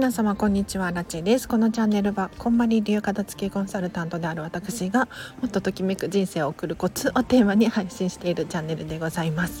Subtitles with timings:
[0.00, 0.92] 皆様こんにちは。
[0.92, 1.46] ラチです。
[1.46, 5.08] このチャンネルはこんまり流片付けコンサルタントである私が
[5.42, 9.60] もっとときめく人生を送るコツをテーマに配信しているチャンネルでございます。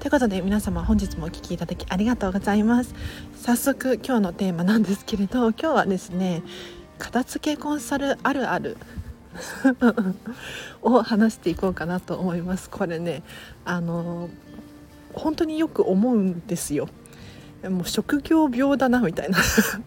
[0.00, 2.94] ということで皆様本日もお聴きいただきありがとうございます。
[3.36, 6.42] 早速今日のテーマなんですけれど今日はですね
[6.98, 8.78] 片付けコンサルあるある
[10.80, 12.70] を話していこうかなと思います。
[12.70, 13.22] これね
[13.66, 14.30] あの
[15.12, 16.88] 本当によく思うんですよ。
[17.68, 19.38] もう職業病だなみたいな。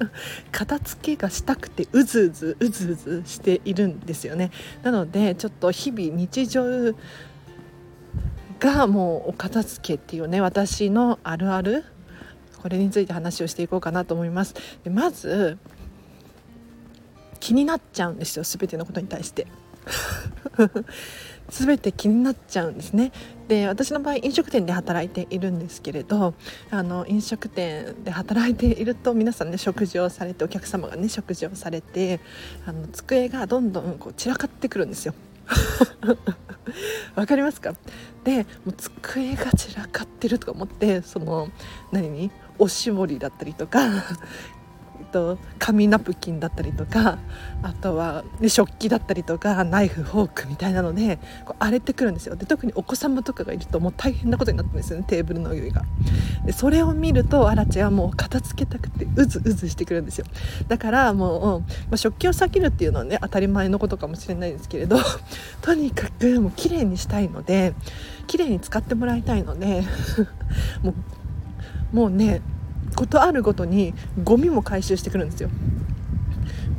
[0.51, 4.51] 片付けがしたくてうずうずうずうずしているんですよね。
[4.83, 6.93] なのでちょっと日々日常
[8.59, 11.83] がもうお片付けっていうね私のあるある
[12.61, 14.55] これについて話をしていこうかなと思います。
[14.83, 15.57] でまず
[17.39, 19.47] 気になっちゃうんですよ全てのことに対して。
[21.49, 23.11] 全て気になっちゃうんですね。
[23.47, 26.33] で私の場合飲食店で働いているんですけれど
[26.69, 32.19] あの飲食店で働いていると皆さんね食事をされてお客様がね食事をされて
[32.65, 35.13] あの机がどんどんこう散らかってくるんですよ。
[37.15, 37.73] わかりますか？
[38.25, 41.47] でもう机が散らかってるとか思ってその
[41.91, 42.31] 何に？
[42.59, 43.79] おしぼりだったりとか
[45.17, 47.17] と紙ナプキンだったりとか
[47.63, 52.35] あとは、ね、食器だったりとかナイフフォークみたいなのでこう荒れてくるんですよ。
[52.35, 55.83] で特にお子様とかがいるともう大変なことになってるんですよねテーブルの上が。
[56.45, 60.25] でそれを見るとアラチェはもう片付けたくてうずうずしてくるんですよ。
[60.67, 64.97] だからもう、まあ、食器を避けるっていうのはね当たり前のことかもしれないですけれど
[65.61, 67.73] とにかくもう綺麗にしたいので
[68.27, 69.83] 綺麗に使ってもらいたいので
[70.83, 70.93] もう
[71.91, 72.41] もうね
[72.97, 75.49] ことあるごとにゴミも回収してくるんですよ。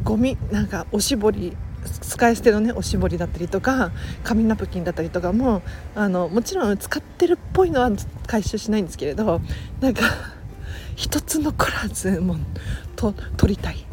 [0.02, 1.56] ゴミなんかおしぼり
[2.00, 3.92] 使い捨てのねおしぼりだったりとか
[4.24, 5.62] 紙ナプキンだったりとかも
[5.94, 7.90] あのもちろん使ってるっぽいのは
[8.26, 9.40] 回収しないんですけれど
[9.80, 10.02] なんか
[10.96, 12.38] 一つ残らずもう
[12.96, 13.84] と取りたい。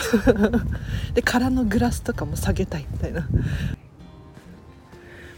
[1.14, 3.26] で空のグラスとかも下げたいみたいな。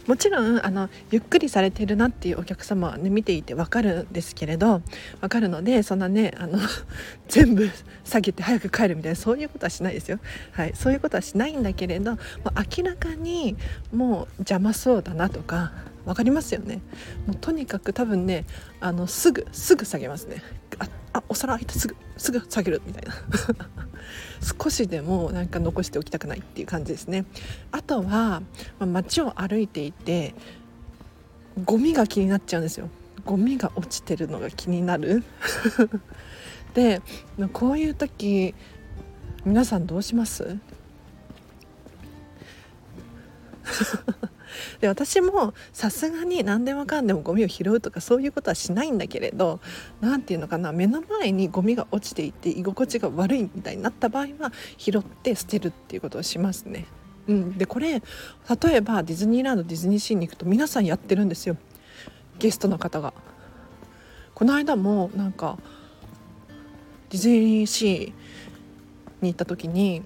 [0.07, 4.81] もちろんあのゆっくりされてるなっていうお客様はね見ていて分かるんですけれど
[5.21, 6.59] 分かるのでそんなねあの
[7.29, 7.69] 全部
[8.03, 10.19] 下げて早く帰るみたいなそういうことはしないですよ、
[10.51, 12.17] はい、そういうことはしないんだけれど、
[12.77, 13.55] 明らかに
[13.93, 15.71] もう邪魔そうだなとか
[16.05, 16.81] 分かりますよね。
[17.25, 18.45] もうとにかく多分ね
[18.81, 20.43] あのすぐすぐ下げますね。
[20.79, 23.15] ああお皿開いたすぐすぐ下げるみたいな。
[24.43, 27.25] 少しでもなんか残しておきたくないっていう感じですね。
[27.71, 28.43] あとは、ま
[28.81, 30.35] あ、街を歩いていて
[31.65, 32.89] ゴミが気になっちゃうんですよ。
[33.25, 35.23] ゴミが落ちてるのが気になる。
[36.73, 37.01] で
[37.53, 38.55] こういう時
[39.45, 40.57] 皆さんどうします？
[44.81, 49.59] で私もさすがに何でもかんでもゴミを拾うとかそういうことはしないんだけれど
[50.01, 56.85] 何て言うのかな目の前にゴミが落ちていて居心地が悪いみたいになった場合は拾って捨てるっていうことをしますね。
[57.27, 58.01] うん、でこれ例
[58.75, 61.55] えばディズニーランドディズニーシーに行くと皆さんやってるんですよ
[62.37, 63.13] ゲストの方が。
[64.33, 65.57] この間もなんか
[67.09, 70.03] ディズニーシーに行った時に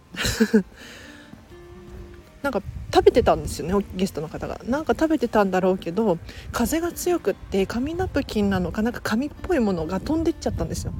[2.43, 2.61] なんか
[2.93, 4.59] 食べてたんですよねゲストの方が。
[4.65, 6.17] なんか食べてたんだろうけど
[6.51, 10.93] 風が強くって紙ナプキンなのかなんか紙っぽいものが飛んでっちゃったんですよ。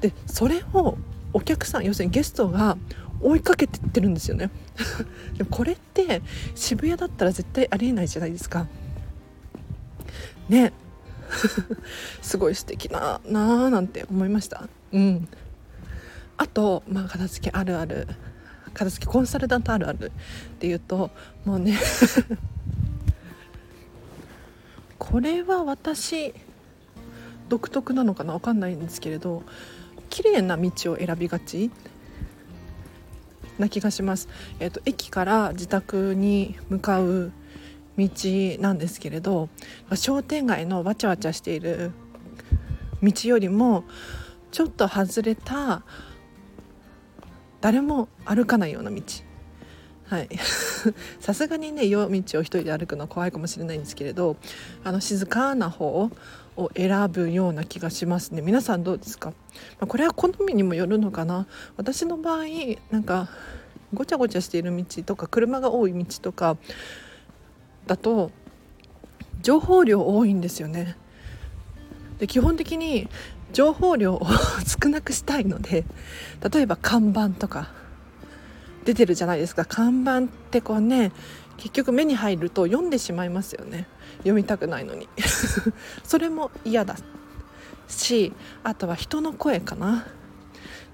[0.00, 0.96] でそれを
[1.32, 2.76] お客さん要するにゲストが
[3.20, 4.50] 追いかけてってるんですよね。
[5.36, 6.22] でこれって
[6.54, 8.66] 渋谷だったら絶対ありえないじゃないですか。
[10.48, 10.72] ね。
[12.20, 14.68] すごい素敵ななーなんて思いました。
[14.92, 15.28] うん。
[16.36, 18.06] あとまあ片付けあるある。
[18.72, 20.12] 片付けコンサルタントあるある
[20.54, 21.10] っていうと
[21.44, 21.78] もうね
[24.98, 26.34] これは私
[27.48, 29.42] 独特なのかな分かんないんですけれど
[30.08, 31.70] 綺麗な道を選びがち
[33.58, 34.28] な気がします、
[34.60, 37.32] えーと、駅から自宅に向かう
[37.98, 38.08] 道
[38.58, 39.48] なんですけれど
[39.94, 41.92] 商店街のわちゃわちゃしている
[43.02, 43.84] 道よりも
[44.50, 45.82] ちょっと外れた
[47.62, 49.00] 誰も歩かないような道。
[50.06, 50.28] はい。
[51.20, 54.36] さすがにね夜道を一人で歩くのは怖いかもしれないんですけれど
[54.84, 56.10] あの静かな方
[56.56, 58.42] を選ぶような気がしますね。
[58.42, 61.46] 皆さんどうですか、まあ、これは好みにもよるのかな。
[61.76, 62.46] 私の場合
[62.90, 63.30] なんか
[63.94, 66.56] ごちゃごちゃしている道とか車が多い道とか
[67.86, 68.32] だと
[69.40, 70.96] 情報量多いんですよね。
[72.18, 73.08] で基本的に
[73.52, 74.26] 情報量を
[74.82, 75.84] 少なくしたいので
[76.52, 77.70] 例えば看板とか
[78.84, 79.64] 出てるじゃないですか。
[79.64, 81.12] 看板ってこうね
[81.56, 83.86] 結局目に入ると読んでしまいますよね。
[84.18, 85.08] 読みたくないのに。
[86.02, 86.96] それも嫌だ
[87.88, 88.32] し
[88.64, 90.06] あとは人の声かな。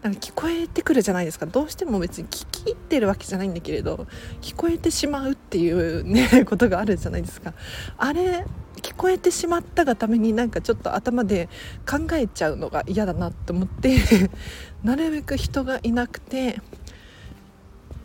[0.03, 1.47] なんか聞こえてくるじゃないですか。
[1.47, 4.07] どうしても別に聞き入ってるわけじゃないんだけれど
[4.41, 7.55] 聞こえてしまうっていうねことがあるじゃないですか。
[7.97, 8.45] あれ
[8.81, 11.49] 聞こえてしまったがためになんかちょっと頭で
[11.89, 13.99] 考えちゃうのが嫌だなって思って
[14.83, 16.61] なるべく人がいなくて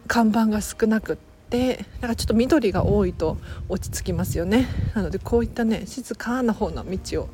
[0.08, 1.18] 看板が少なくっ
[1.50, 3.38] てなんかちょっと緑が多いと
[3.70, 4.68] 落ち着きますよね。
[4.96, 7.30] なのでこういったね静かな方の道を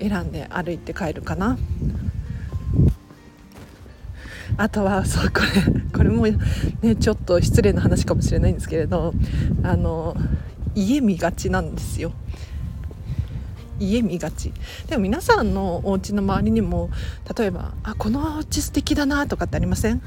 [0.00, 1.58] 選んで歩いて帰るかな。
[4.56, 6.26] あとはそうこれこれも
[6.80, 9.12] ねちょっと失礼な話かもしれないんですけれど
[9.64, 10.16] あの
[10.74, 12.12] 家見がちなんですよ。
[13.80, 14.52] 家見がち。
[14.88, 16.90] でも皆さんのお家の周りにも
[17.36, 20.02] 例えば「あこのお家素敵だな」とかってありません？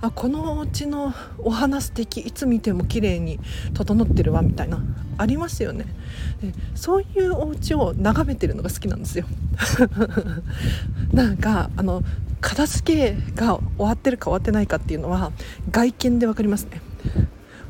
[0.00, 3.40] あこのお家のお花素敵いつ見ても綺麗に
[3.74, 4.82] 整ってるわみたいな
[5.16, 5.86] ありますよね。
[6.42, 9.26] でそういうお家を眺めてるのが好きなんですよ。
[11.12, 12.02] なんかあの
[12.40, 15.32] 片付けが終わってるか終わってないかっていうのは
[15.70, 16.80] 外見で分かりますね。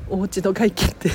[0.08, 1.10] お家の外見って。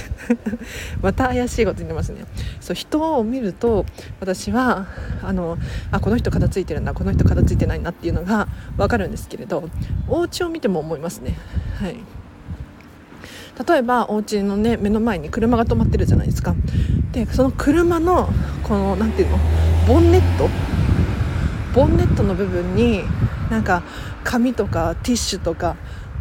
[1.02, 2.26] また怪しいこと言ってますね。
[2.60, 3.86] そう人を見ると
[4.20, 4.88] 私は
[5.24, 5.58] あの
[5.92, 8.48] あこの人片付いてるんだこの人片付いてないなっていうのが
[8.78, 9.70] 分かるんですけれど
[10.08, 11.38] お家を見ても思いますね。
[11.80, 11.98] はい。
[13.68, 16.56] 例えばお家のね目の前に車が止まってるじゃないですか。
[17.12, 18.30] でその車の
[18.64, 19.40] この何ていうの
[19.88, 20.50] ボンネット？
[21.74, 23.04] ボンネットの部分に
[23.50, 23.84] なんか
[24.24, 25.76] 紙とかティッシュとか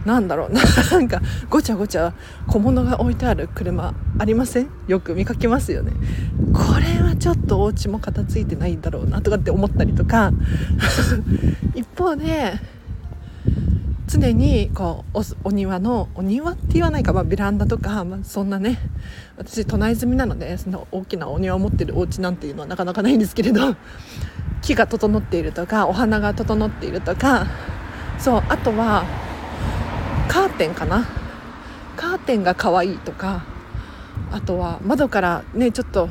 [0.04, 0.50] なんだろう。
[0.92, 2.12] なんかごちゃごちゃ
[2.46, 4.68] 小物が置いてある車ありません？
[4.88, 5.92] よく見かけますよね。
[6.52, 10.32] これはちょっとお家も片付いてないんだろうなとかって思ったりとか。
[11.74, 12.54] 一方で
[14.06, 18.78] 常にこうお庭のお庭って言わないか、まあ、ベランダとか、まあ、そんなね。
[19.36, 23.76] 私都内住みなのでその大きなお庭を持ってるお家なんていうのはなかなかないんですけれど。
[24.62, 27.46] 木が整っているとかお花が整っているとか。
[28.18, 29.04] そうあとは
[30.30, 31.08] カーテンかな？
[31.96, 33.44] カーテンが可愛いとか
[34.30, 36.08] あとは窓からねちょっと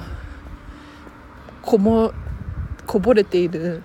[1.61, 2.11] こも
[2.85, 3.81] こぼれている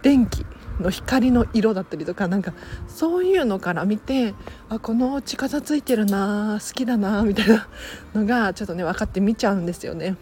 [0.00, 0.46] 電気
[0.78, 2.54] の光の色だったりとかなんか
[2.86, 4.34] そういうのから見て
[4.68, 7.66] あこの家片付いてるな好きだなみたいな
[8.14, 10.16] のがちょっとね分かって見ちゃうんですよね。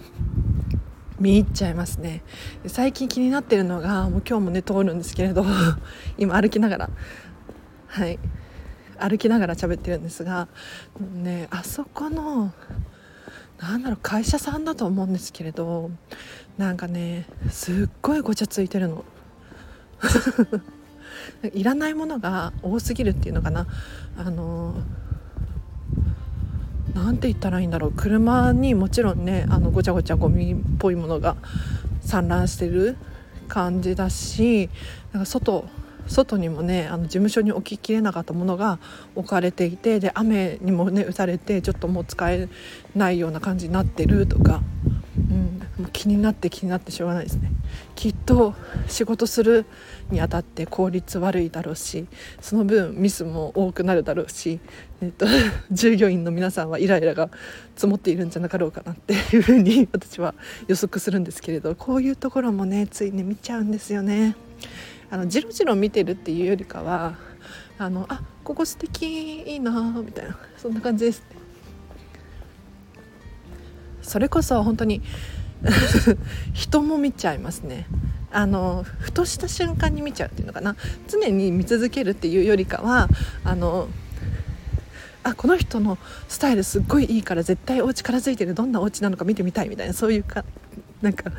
[1.20, 2.22] 見入っちゃいますね。
[2.66, 5.44] 最近気になってるのがもう今日もね通るんですけれど
[6.16, 6.90] 今歩きながら。
[7.88, 8.18] はい。
[9.02, 10.48] 歩きながら喋ってるんですが
[11.00, 12.52] ねあそこの
[13.60, 15.90] なんだろう会社さんだと思うんですけれど
[16.58, 19.04] なんかねすっごいごちゃついてるの。
[21.54, 23.66] いらないものが多すぎるっていうのかな。
[24.16, 24.74] あの
[26.94, 27.92] なんて言ったらいいんだろう。
[27.92, 31.36] 車にもちろんねあのごちゃごちゃゴミっぽいものが
[32.00, 32.96] 散乱してる
[33.48, 34.68] 感じだし
[35.12, 35.68] なんか外
[36.06, 38.78] 外にもねあの事務所に置ききれなかったものが
[39.14, 42.48] 置かれていてで雨にもね打たれてちょっともう使え
[42.94, 44.62] ないような感じになってるとか、
[45.16, 47.50] うん、もう気になって気になってしょうがないですね
[47.94, 48.54] きっと
[48.88, 49.64] 仕事する
[50.10, 52.06] にあたって効率悪いだろうし
[52.40, 54.60] その分ミスも多くなるだろうし、
[55.00, 55.26] えっと、
[55.70, 57.30] 従業員の皆さんはイライラが
[57.76, 60.34] 積もっているんじゃなかろうかなっていうふうに私は
[60.68, 64.36] 予測するんですけれどこういうところもねついに見ちゃうんですよね。
[65.12, 67.16] あのじろじろ見てるっていうよりかは
[67.76, 69.70] あのあここ素敵いいな
[70.02, 71.20] みたいなそんな感じです。
[71.20, 71.36] ね
[74.00, 75.02] それこそ本当に
[76.54, 77.86] 人も見ちゃいますね。
[78.30, 80.76] あのふとした瞬間に見ちゃうっていうのかな。
[81.08, 83.10] 常に見続けるっていうよりかは
[83.44, 83.88] あの
[85.24, 90.46] あこの人のスタイルすっごいいいから絶対お家から付いてるどんなお家なのか見てみたいみたいなそういうか
[91.02, 91.30] なんか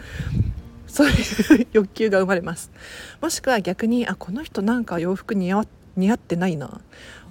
[0.94, 2.72] そういう欲求が生まれます。
[3.20, 5.66] もしくは逆にあこの人なんか洋服似合っ
[6.18, 6.82] てないな。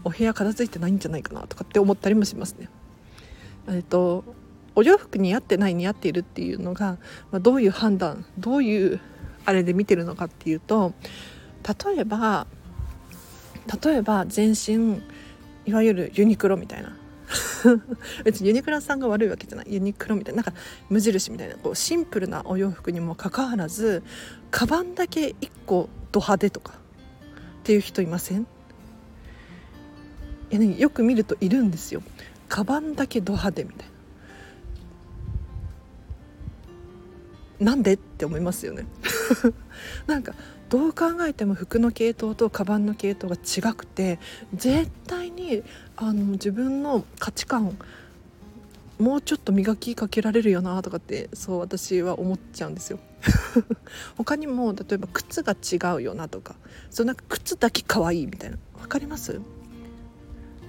[0.05, 2.69] お部屋片付いてないんじゃないかなとかって思ったりもしますね。
[3.69, 4.25] えっと
[4.75, 6.99] お洋服似合ってない似合っているっていうのが、
[7.31, 9.01] まあ、どういう判断どういう
[9.45, 10.93] あれで見てるのかっていうと
[11.87, 12.47] 例えば
[13.83, 15.01] 例えば全身
[15.67, 16.97] いわゆるユニクロみたいな
[18.25, 19.67] 別にユニクロさんが悪いわけじゃない。
[19.73, 20.61] ユニクロみたいななんか
[20.91, 21.57] 無印みたいな。
[21.57, 24.03] こうシンプルなお洋服にもかかわらず
[24.51, 28.43] カバンだけ1個ド派手とかっていう人いません？
[28.43, 28.47] い
[30.51, 32.03] や、ね、よく見るといるんですよ。
[32.49, 33.87] カバンだけド派手みたい
[37.61, 37.73] な。
[37.73, 37.95] なんで？
[37.95, 38.87] って思いますよね。
[40.07, 40.35] なんか
[40.73, 44.19] どう考えても服の系統とカバンの系統が違くて
[44.55, 45.63] 絶対に
[45.97, 47.77] あの自分の価値観
[48.99, 53.01] もうちょっと磨きかけられるよなとかってそう私は思っちゃうんですよ。
[54.17, 56.55] 他にも例えば靴が違うよなとか
[56.91, 58.57] そうなんか靴だけ可愛いみたいな。
[58.81, 59.43] 分かります？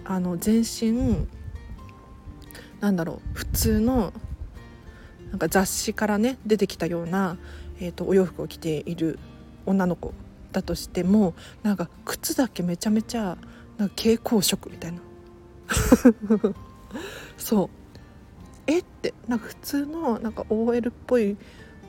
[0.04, 1.16] あの全身
[2.82, 4.12] なんだろう普通の
[5.30, 7.38] なんか雑誌からね出てきたような、
[7.80, 9.18] えーと、お洋服を着ている
[9.66, 10.14] 女の子
[10.52, 13.38] だとしてもなんか靴だけめちゃめちゃ
[13.78, 15.00] なんか蛍光色みたいな。
[17.38, 17.70] そう。
[18.68, 21.36] えってなんか普通のなんか OL っぽい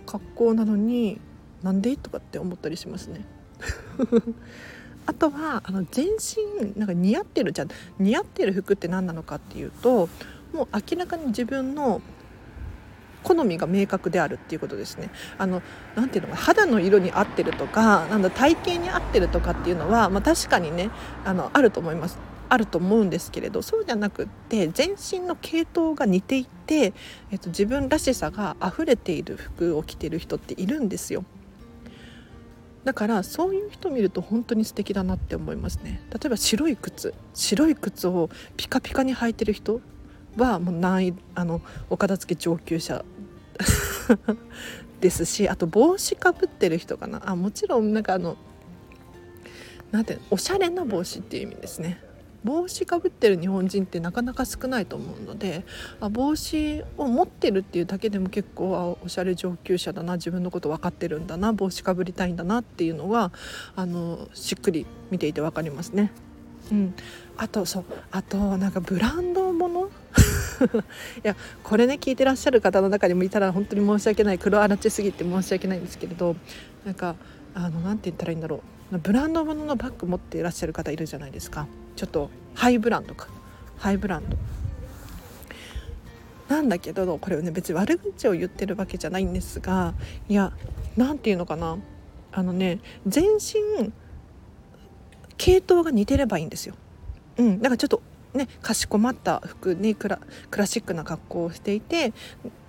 [0.06, 1.20] 格好なのに
[1.62, 3.24] なんでとかって思ったりしますね。
[5.06, 7.68] あとはあの全身なんか似合ってるじゃん。
[7.98, 10.08] 似合ってる服って何なのかっていうと
[10.52, 12.00] もう明らかに自分の
[13.24, 15.10] 好みが明確であるっていうことですね。
[15.38, 15.62] あの
[15.96, 20.90] なていうのか肌の色に合ってるとかなんだ体型に合ってるとかっていうのは、まあ、確かにね
[21.24, 22.18] あのあると思います。
[22.48, 26.92] あると思うんですけれどそうじゃなくって全身の系統が似ていて、
[27.32, 31.24] えっと、自分らしさが溢れている服を着てる人っているんですよ。
[32.84, 39.80] だからそういう人見ると本当に素敵だなって思いますね例えば白い靴白い靴をピカピカに履いてる人
[40.36, 43.04] はもう難易あのお片付け上級者
[45.00, 47.30] ですしあと帽子かぶってる人かな。
[47.30, 48.36] あもちろんなんかあの
[49.90, 52.00] なんておしゃれな帽子っていう意味ですね。
[52.44, 55.64] 帽子かぶってる日本人ってなかなか少ないと思うので
[55.98, 63.32] あ帽子を持ってるっていうだけでも結構あおしゃれ上級者だな自分のこと分かってるんだな帽子かぶりたいんだなっていうのは
[63.76, 66.12] あのしっくり見ていて分かりますね。
[66.70, 66.94] うん、
[67.36, 67.84] あとそう。
[68.10, 69.90] あとなんかブランドもの
[71.24, 76.36] いやこれね聞いてらっしゃる方の中にもいたら本当に申し訳ない黒あらちすぎて申し訳ないんですけれど
[76.84, 77.16] なんか
[77.54, 78.98] あのなて言ったらいいんだろう。
[78.98, 81.66] ブランド物のバッグ持っていらっしゃる方いるじゃないですか。
[81.96, 83.28] ちょっとハイブランドか。
[83.78, 84.36] ハイブランド。
[86.48, 89.94] なんだけどこれをね別に悪口を言ってるわけじゃないんですが
[90.28, 90.52] いや
[90.96, 91.78] 何て言うのかな。
[92.32, 93.92] あのね全身
[95.36, 96.74] 系統が似てればいいんですよ。
[97.38, 98.02] うん、だかちょっと
[98.34, 100.18] ね、かしこまった服にクラ
[100.66, 102.12] シックな格好をしていて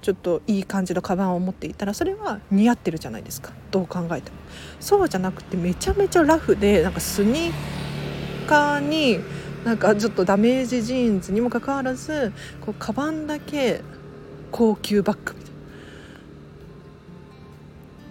[0.02, 3.52] ちょっといい感じのカバンを持っていたらそれは似合ってるじゃないですか。
[3.72, 4.38] どう考えても。
[4.80, 9.20] そうじゃなくてめちゃめちゃラフでなんかスニーカーに
[9.64, 12.32] なんかちょっとダメージジーンズにもかかわらず
[12.62, 13.82] こうカバンだけ
[14.52, 15.45] 高級バッグ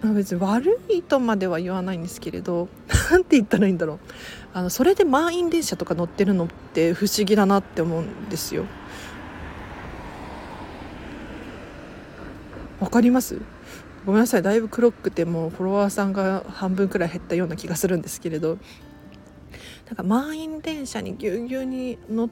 [0.05, 2.67] みたいな別に悪いとまでは言わないんですけれど
[3.09, 3.99] 何て言ったらいいんだろう。
[4.53, 8.65] あのそれで満員電車とか乗ってるのって不思議だなって思うんですよ。
[12.79, 13.41] わかります？
[14.05, 14.43] ごめんなさい。
[14.43, 18.57] だいぶ黒くてもフォロワーさんが半分くらい減ったような気がするんですけれど。
[19.87, 22.29] なんか満員電車にぎゅうぎゅうに乗っ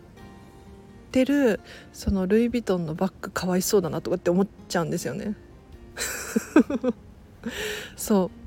[1.11, 1.59] てる
[1.91, 5.35] そのルイ・ヴィトンのバッグかわいそうだなとかって思っちゃうんですよね。
[7.95, 8.43] そう。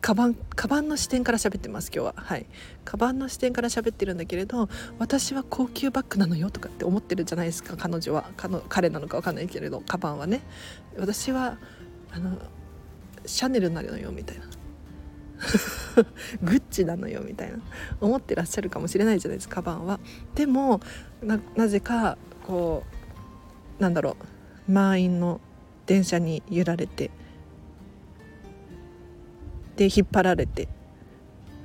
[0.00, 2.14] カバンカバンの視点から喋ってます今日は。
[2.16, 2.46] はい。
[2.84, 8.30] カバンの視点から喋ってるんだけれど私は高級バッグなのよとかって思ってるじゃないですか彼女は。
[8.68, 10.42] 彼なのか分かんないけれどカバンはね。
[10.96, 11.58] 私は
[12.10, 12.38] あの
[13.26, 14.46] シャネルなのよみたいな。
[16.42, 17.58] グッチなのよみたいな。
[18.00, 20.00] 思ってらっしゃるかもしれないじゃないですかカバンは。
[20.34, 20.80] でも
[21.56, 22.84] なぜかこ
[23.78, 24.16] うなんだろ
[24.68, 24.72] う。
[24.72, 25.40] 満員の
[25.88, 27.10] 電車に揺られて
[29.76, 30.68] で引っ張られて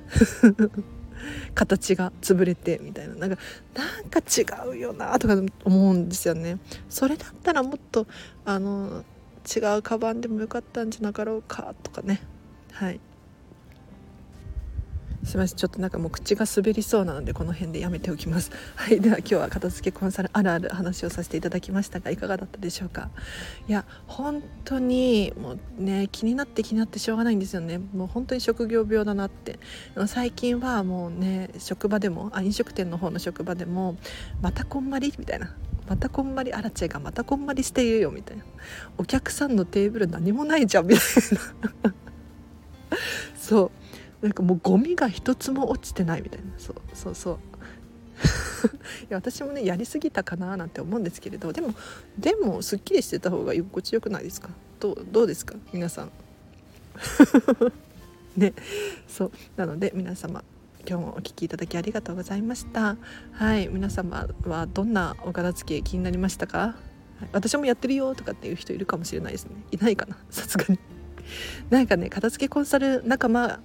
[1.53, 3.15] 形が潰れてみたいな。
[3.15, 3.37] なんか
[3.75, 6.57] なんか違うよなとか思うんですよね。
[6.89, 8.07] それだったらもっと
[8.45, 9.03] あの
[9.55, 12.21] 違うカバンでもよかったんじゃなかろうかとかね。
[12.71, 12.99] はい。
[15.33, 15.57] すみません。
[15.57, 18.51] ちょっとなんかもう口が滑りそうなのでこの辺でやめておきます。
[18.77, 23.09] はいでは今日は片付けコンサルあるある話をさせていただきましたがいかがだったでしょうか？
[23.67, 27.79] いや本当にもうね気になって気になってしょうがないんですよね。
[27.79, 29.57] もう本当に職業病だなって。
[30.05, 33.97] 最近はもうね職場でもあ飲食店の方の職場でも
[34.39, 35.55] またこんまりみたいな。
[35.89, 38.43] またこんまりあらちがまたこんまりしているよみたいな。
[38.99, 41.03] お客さんのテーブル何もないじゃんみたい
[41.81, 41.93] な。
[43.35, 43.82] そう。
[44.23, 46.45] なんかもうゴミが一つも落ちてないみたいな。
[46.57, 47.39] そうそうそう。
[49.03, 51.51] いや私もねやりすぎたかななんて思うんですけれど。
[51.51, 51.75] でも
[52.17, 54.49] でもすっきりしてた方が居心地よくないですか？
[54.79, 55.55] どうどうですか？
[55.73, 56.11] 皆さん。
[58.37, 58.53] ね。
[59.07, 59.31] そう。
[59.57, 60.43] なので皆様
[60.87, 62.95] 今日もお聴きいただきありがとうございました。
[63.33, 63.67] はい。
[63.67, 66.75] 皆様はどんなお片付け気になりましたか？
[67.33, 69.51] 私もやってるよとかっていう人いるかもしれないですね。
[69.71, 70.17] いないかな？
[70.29, 70.79] さすがに。
[71.69, 73.59] なんかね片付けコンサル仲間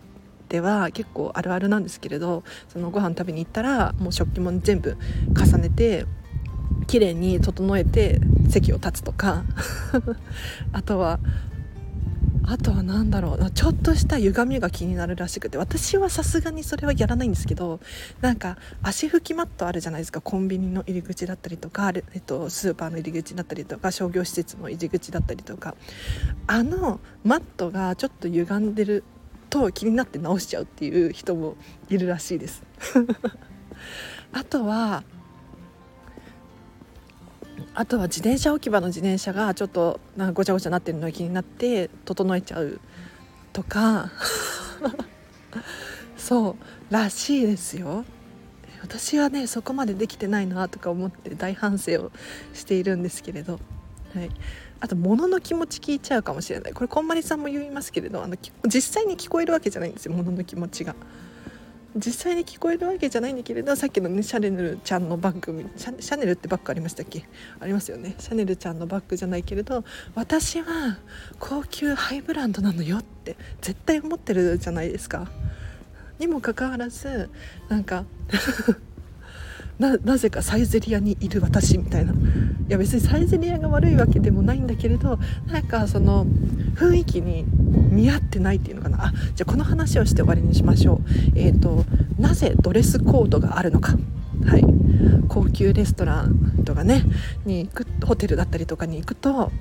[0.49, 4.97] では結構あるあるなんですけれどそのご飯食べに行ったらもう食器も全部
[5.28, 6.07] 重ねて
[6.87, 9.45] 綺麗に整えて席を立つとか。
[10.73, 11.21] あとは
[12.50, 17.78] あとは何だろうちょっとした歪みが気になるらしくて私はさすがにそれはやらないんですけど
[18.23, 25.75] なんか足拭きマットあるじゃないですかコンビニの入り口だったりとか、えっと、スーパーの入り口だったりとか商業施設の入り口だったりとか。
[26.47, 29.05] あのマットがちょっと歪んでる
[29.49, 31.57] と気になって直しちゃうっていう人も
[31.88, 32.62] いるらしいです。
[34.33, 35.05] あとは
[37.75, 42.81] あとは自転車置き場の自転車がちょっとなんかごちゃごちゃなってるのが気になって整えちゃう
[43.52, 44.11] とか
[46.17, 46.57] そ
[46.90, 48.05] うらしいですよ。
[48.81, 52.12] 私はねそこまでできてないなとか思って大反省を
[52.55, 53.59] しているんですけれど、
[54.14, 54.31] はい、
[54.80, 56.73] あと物の気持ち聞いちゃうかもしれない。
[56.73, 60.94] これこんまりさんも言いますけれどあの実際に聞こえるわけじゃないんですよ物の気持ちが。
[61.97, 67.25] 実際に聞こえるわけじゃないんだけれどさっきのねシャネルちゃんのバッグシャネルってバッグありましたっけ？
[67.58, 68.14] ありますよね。
[68.18, 70.99] シャネルちゃんのバッグじゃないけれど私は
[71.40, 75.28] 高級ハイブランドなのよって絶対思ってるじゃないですか。
[76.18, 77.30] にもかかわらず
[77.68, 78.04] なんか
[79.78, 82.12] ななぜかサイゼリアにいる私みたいな。
[82.12, 82.16] い
[82.68, 86.26] や別にサイゼリアが悪いわけでもないんだけれどなんかその
[86.75, 87.44] 雰囲気に
[87.90, 89.06] 似合ってないっていうのかな。
[89.06, 91.38] あじゃあこの話をして終わりにしましょう。
[91.38, 91.85] えっ、ー、と
[92.18, 93.97] なぜドレスコードがあるのか。
[94.44, 94.64] はい。
[95.28, 97.04] 高級レストランとかね
[97.44, 99.52] に行くホテルだったりとかに行くと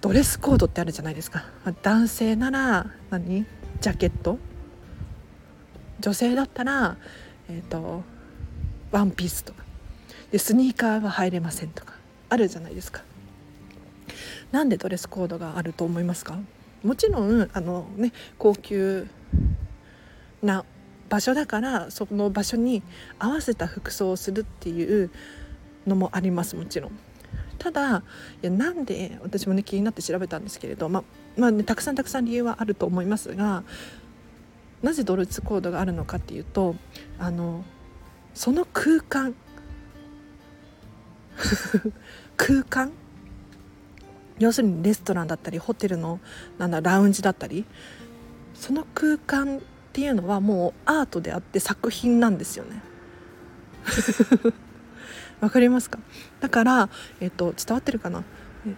[0.00, 1.44] ドレスコードってあるじゃないですか。
[1.82, 3.46] 男性なら何？
[3.80, 4.38] ジャケット？
[6.00, 6.96] 女性だったら
[7.48, 8.02] えっ、ー、と
[8.92, 9.64] ワンピースとか
[10.30, 11.94] でスニーカーは入れませんとか
[12.28, 13.02] あるじゃないですか。
[14.52, 16.38] なんでドレスコードがあると思いますか？
[16.84, 19.08] もちろんあの、ね、高級
[20.42, 20.64] な
[21.08, 22.82] 場所だからその場所に
[23.18, 25.10] 合わせた服装をするっていう
[25.86, 26.92] のもありますもちろん。
[27.58, 28.02] ただ
[28.42, 31.04] いやなんで私もね気になって調べたんですけれど、ま
[31.36, 33.62] まあね、たくさんたくさん理由はあると思いますが
[34.82, 36.74] なぜドレスコードがあるのかっていうと
[37.18, 37.64] あの
[38.34, 39.34] その空間。
[42.36, 42.92] 空間？
[44.38, 46.20] 要するにレストランだったりホテルの
[46.58, 47.64] なんだラウンジだったり。
[48.54, 49.60] その空間っ
[49.92, 52.80] ていうのはもうアートであって作品なんですよね。
[55.40, 55.98] わかりますか？
[56.40, 56.88] だから、
[57.20, 58.22] えっと、伝わってるかな？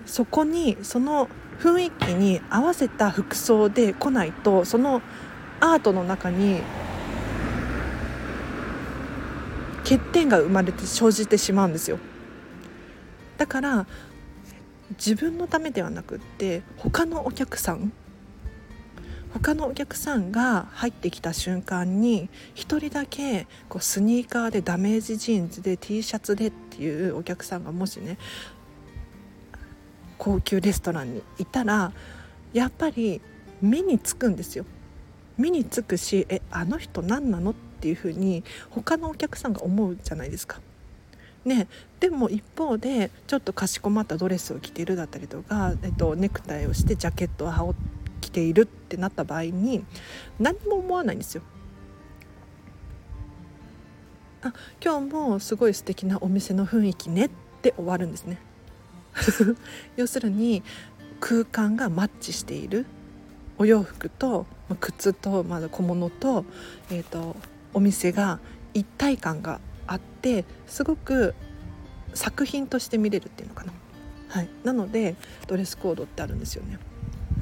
[0.06, 1.28] そこにその
[1.60, 5.02] 雰囲気に合わせた服装で来ないとその
[5.60, 6.62] アートの中に
[9.84, 11.98] 欠点が生まれて生じてしまうんですよ。
[13.36, 13.86] だから
[14.90, 17.92] 自分のためではなくって他のお客さん
[19.32, 28.16] 他のお客さんが入ってきた瞬間に1人だけこうスニーカーでダメージジーンズで T シャツでっていうお客さんがもしね
[30.16, 31.92] 高級レストランにいたら
[32.52, 33.20] やっぱり
[33.60, 34.64] 目につくんですよ。
[35.36, 37.50] 目につくしえあの人何なの？
[37.50, 40.58] っていうふうに他のお客さんが思うじゃないですか。
[41.44, 41.68] ね、
[42.00, 47.78] でも一方でちょっとかしこまったドレスを着ているだったりとか、えっと、ネクタイをしてジャケットを羽織
[48.22, 49.84] 着ているってなった場合に
[50.38, 51.42] 何も思わないんですよ。
[54.40, 58.38] あ今日もすごい素敵なお店の雰囲気ねって終わるんですね。
[59.96, 60.62] 要するに
[61.20, 62.86] 空間がマッチしている
[63.58, 64.46] お洋服と
[64.80, 66.44] 靴と、ま小物と,、
[66.90, 67.36] えーと、
[67.74, 68.40] お店が
[68.72, 71.34] 一体感があってすごく
[72.14, 73.72] 作品として見れるっていうのかな。
[74.28, 75.14] はい、なので
[75.46, 76.78] ドレスコードってあるんですよね。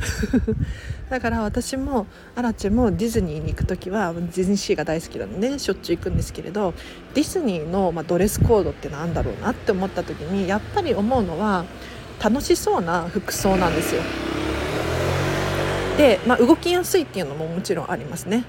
[1.10, 6.74] だから私もアラチェもディズニーに行く時はディズニーシーが大好きなので、しょっちゅう行くんですけれど
[7.14, 11.64] ディズニーの、まあ、ドレスコードって何だろうなって思った時にやっぱり思うのは
[12.22, 14.02] 楽しそうな服装なんですよ。
[15.98, 18.44] で、まあ、動きやすいっていうのももちろんありますね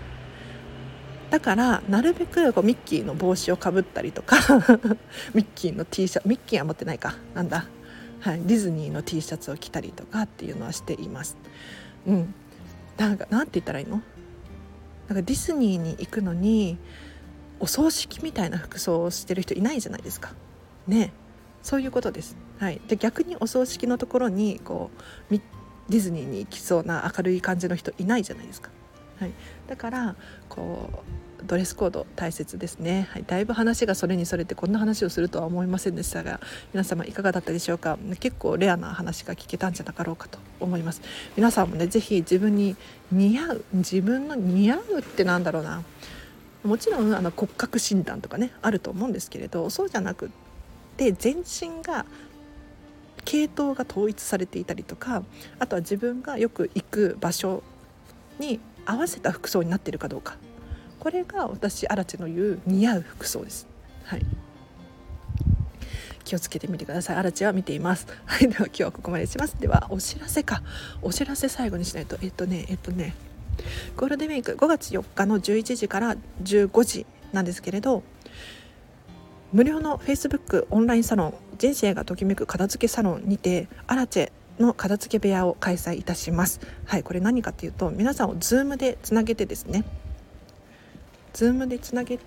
[1.34, 4.38] だからなるべくこうミッキーの帽子をかぶったりとか
[5.34, 7.16] ミッキーの T シャツミッキーは持ってないか。
[7.34, 7.66] なんだ、
[8.20, 11.36] はい、ディズニーの T シャツを着たりとかっていうのはしています。
[12.06, 12.36] うん。
[12.98, 14.04] なんかなんて言ったらいいの？
[15.08, 16.78] なんかディズニーに行くのに
[17.60, 20.36] お葬式みたいな服装をしてる人いないじゃないですか。
[20.86, 21.14] ね。
[21.64, 22.38] そういうことです。
[22.60, 24.92] はい、で逆にお葬式のところにこ
[25.32, 28.70] うディズニーに行きそうな明るい感じの人いないじゃないですか。
[29.20, 29.32] はい、
[29.68, 30.16] だから
[30.50, 36.40] こうドレスコード大切ですね、はい、だいぶ話がそれにそれてこんな話をするとは思いませんでしたが
[36.74, 37.98] 皆様いかがだったでしょうか？
[38.20, 41.02] 結構レアな話が聞けたんじゃなかろうかと思います。
[41.36, 42.76] 皆さんもね是非自分に
[43.12, 45.84] 似合う自分の似合うってなんだろうな。
[46.64, 50.30] もちろんあの骨格診断とかねあると思うんですけれどそうじゃなくっ
[50.96, 52.06] で全身が
[53.26, 55.24] 系統が統一されていたりとか
[55.60, 57.64] あとは自分がよく行く場所
[58.40, 60.38] に合わせた服装になっているかどうか
[61.00, 63.68] これが私アラチェの言う似合う服装です。
[64.06, 64.26] はい
[66.24, 67.16] 気をつけてみてください。
[67.18, 68.08] アラチェは見ています。
[68.26, 69.60] はい、では今日はここまでします。
[69.60, 70.64] ではお知らせか。
[71.02, 73.14] お知らせ最後にしないとえっとねえっとね
[73.98, 78.04] ゴールデンウィーク5月4日の11時から15時なんですけれど
[79.52, 86.60] 無料の Facebook オンラインサロン人生がときめく片付けサロンにてアラチェの片付け部屋を開催いたします。
[86.86, 89.84] はいこれ何かっていうと皆さんを Zoom でつなげてですね。
[91.34, 92.20] Zoom でつなげ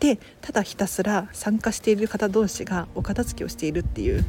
[0.00, 4.24] てただひたすら参加している方同士がお片付けをしているっていう。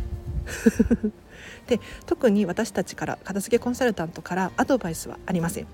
[1.67, 5.67] で特に私たちから片付けコンサルタントからアドバイスはありません。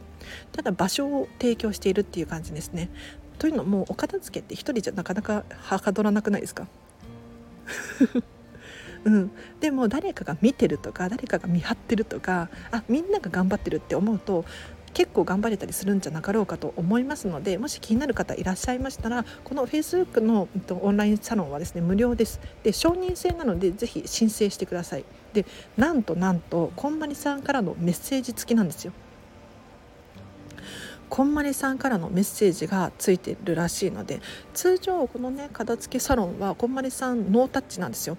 [0.54, 2.89] ただ場所を提供しているっていう感じですね。
[3.38, 6.67] というのもお片付けって一人じゃなかなかはかどらなくないですか？
[9.04, 14.46] うん、でも誰かが見てるとか誰かが見張ってるとかあみんなが頑張ってるって思うと
[14.94, 20.50] 結構頑張れたりするんじゃなかろうかと思いますのでもし気になる方いらっしゃいましたらこの Facebook の
[20.82, 22.40] オンラインサロンはですね無料です。
[22.64, 25.06] で承認制なのでぜひ申請してください。
[25.34, 25.46] で
[25.78, 28.92] なんとなんとこんまりさんからのメッセージ付きなんですよ。
[31.10, 34.22] こんまりさんからのメッセージがついてるらしいので
[34.54, 38.18] 通常このね片付けサロンはこんまりさんノータッチなんですよ。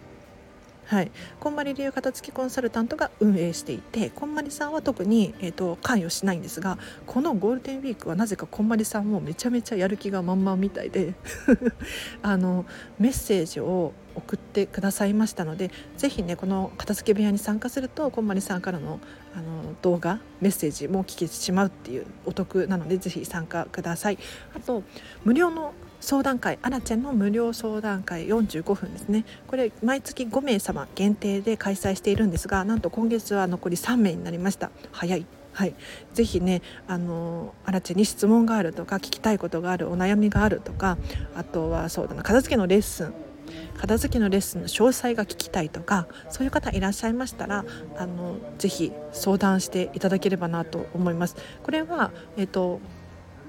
[0.92, 6.76] はい、こんまり流片付きコンサルタントが運営していてこんまりさんは特に、えーと、関与しないんですが
[7.06, 11.14] このゴールデンウィークはなぜかこんまりさんもめちゃめちゃやる気が満々みたいで
[12.20, 12.66] あの
[12.98, 19.00] メッセージを送ってくださいましたのでぜひねこの片付け部屋に参加するとこんまりさんからの
[19.34, 24.18] あの動画メッセージも聞けてしまうっていうお得なのでぜひ参加ください。
[24.54, 24.82] あと
[25.24, 25.72] 無料の
[26.02, 29.24] 相談会アラチェの無料相談会45分ですね。
[29.46, 34.70] これ毎月5名様限定で開催しているんですがなんと今月は残り3名になりました。
[34.90, 35.24] 早い。
[35.52, 35.74] はい、
[36.14, 40.96] ぜひねあのアラチェに質問があるとか聞きたいことがあるお悩みがあるとか
[41.36, 43.14] あとはそうだな片付けのレッスン。
[43.76, 47.64] 片付けのレッスンの詳細が聞きたいとかそういう方いらっしゃいましたら
[47.96, 51.36] あのぜひ相談していただければなと思います。
[51.62, 52.80] これは、えっと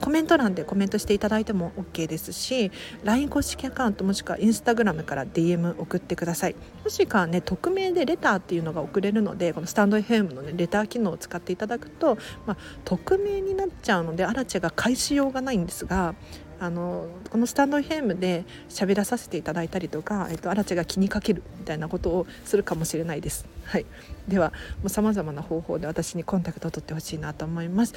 [0.02, 2.72] コメント欄でコメントしていただいても OK ですし
[3.04, 16.16] LINE 公式アカウントもしくは Instagram から DM 送ってくださいもしくはね匿名でレターっていうのが送れるのでこのスタンド FM の、ね、レター機能を使っていただくと、まあ、匿名になっちゃうのでアラチェが返しようがないんですが
[16.60, 23.46] あのこのスタンド FM で喋らさせていただいたりとか、えっと、アラチェが気にかけるみたいなことをするかもしれないです。
[23.66, 23.86] はい、
[24.30, 24.54] では
[24.88, 27.94] さまざまな方法で私にコンタクトを取ってほしいなと思います。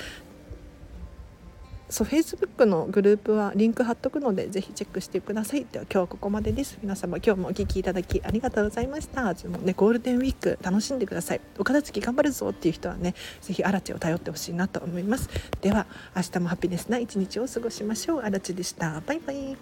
[1.89, 5.67] そう Facebook のグループはリンク貼っとくのでぜひチェックしてください。
[5.71, 6.79] では今日はここまでです。
[6.83, 9.23] 皆様今日もお聞きいただきありがとうございました。
[9.25, 11.41] もねゴールデンウィーク楽しんでください。
[11.59, 15.29] お片付き頑張るぞっていう人はねぜひアラチを頼ってほしいなと思います。
[15.61, 18.21] では明日もハピネスな一日を過ごしましょう。
[18.21, 19.01] アラチでした。
[19.07, 19.57] バイバイ。